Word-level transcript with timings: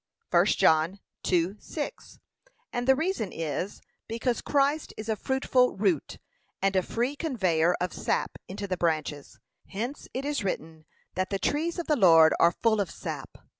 (1 0.31 0.45
John 0.47 0.99
2:6) 1.25 2.17
And 2.73 2.87
the 2.87 2.95
reason 2.95 3.31
is, 3.31 3.83
because 4.07 4.41
Christ 4.41 4.95
is 4.97 5.07
a 5.09 5.15
fruitful 5.15 5.75
root, 5.77 6.17
and 6.59 6.75
a 6.75 6.81
free 6.81 7.15
conveyer 7.15 7.75
of 7.79 7.93
sap 7.93 8.39
into 8.47 8.67
the 8.67 8.77
branches; 8.77 9.37
hence 9.67 10.07
it 10.11 10.25
is 10.25 10.43
written, 10.43 10.85
that 11.13 11.29
'the 11.29 11.37
trees 11.37 11.77
of 11.77 11.85
the 11.85 11.95
Lord 11.95 12.33
are 12.39 12.51
full 12.51 12.81
of 12.81 12.89
sap.' 12.89 13.29